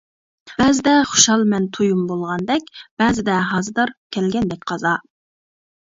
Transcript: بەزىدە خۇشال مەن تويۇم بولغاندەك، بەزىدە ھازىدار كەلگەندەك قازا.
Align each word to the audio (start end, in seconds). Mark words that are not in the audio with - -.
بەزىدە 0.61 0.93
خۇشال 1.11 1.45
مەن 1.51 1.67
تويۇم 1.77 2.01
بولغاندەك، 2.13 2.73
بەزىدە 3.03 3.39
ھازىدار 3.53 3.97
كەلگەندەك 4.19 4.71
قازا. 4.75 5.01